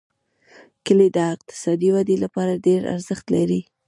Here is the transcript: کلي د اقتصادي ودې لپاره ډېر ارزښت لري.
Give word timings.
کلي 0.85 1.07
د 1.15 1.17
اقتصادي 1.35 1.89
ودې 1.95 2.17
لپاره 2.23 2.61
ډېر 2.67 2.81
ارزښت 2.93 3.25
لري. 3.35 3.61